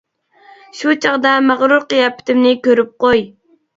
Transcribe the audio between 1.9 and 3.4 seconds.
قىياپىتىمنى كۆرۈپ قوي.